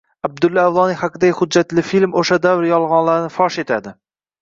Abdulla 0.27 0.63
Avloniy 0.69 0.97
haqidagi 1.01 1.35
hujjatli 1.41 1.85
film 1.91 2.19
o‘sha 2.25 2.41
davr 2.49 2.69
yolg‘onlarini 2.73 3.33
fosh 3.41 3.63
etadi 3.69 3.99